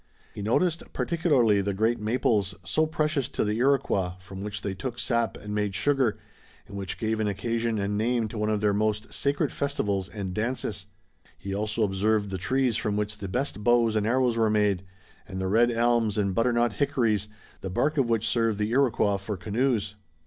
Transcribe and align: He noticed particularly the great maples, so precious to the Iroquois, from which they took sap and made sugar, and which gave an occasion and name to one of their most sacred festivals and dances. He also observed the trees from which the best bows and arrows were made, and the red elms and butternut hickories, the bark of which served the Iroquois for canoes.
He 0.33 0.41
noticed 0.41 0.81
particularly 0.93 1.61
the 1.61 1.75
great 1.75 1.99
maples, 1.99 2.55
so 2.63 2.87
precious 2.87 3.27
to 3.29 3.43
the 3.43 3.59
Iroquois, 3.59 4.13
from 4.17 4.41
which 4.41 4.61
they 4.63 4.73
took 4.73 4.97
sap 4.97 5.37
and 5.37 5.53
made 5.53 5.75
sugar, 5.75 6.17
and 6.67 6.75
which 6.75 6.97
gave 6.97 7.19
an 7.19 7.27
occasion 7.27 7.77
and 7.77 7.99
name 7.99 8.27
to 8.29 8.37
one 8.39 8.49
of 8.49 8.61
their 8.61 8.73
most 8.73 9.13
sacred 9.13 9.51
festivals 9.51 10.09
and 10.09 10.33
dances. 10.33 10.87
He 11.37 11.53
also 11.53 11.83
observed 11.83 12.31
the 12.31 12.39
trees 12.39 12.77
from 12.77 12.97
which 12.97 13.19
the 13.19 13.27
best 13.27 13.63
bows 13.63 13.95
and 13.95 14.07
arrows 14.07 14.37
were 14.37 14.49
made, 14.49 14.83
and 15.27 15.39
the 15.39 15.45
red 15.45 15.69
elms 15.69 16.17
and 16.17 16.33
butternut 16.33 16.73
hickories, 16.73 17.27
the 17.59 17.69
bark 17.69 17.99
of 17.99 18.09
which 18.09 18.27
served 18.27 18.57
the 18.57 18.71
Iroquois 18.71 19.17
for 19.17 19.37
canoes. 19.37 19.97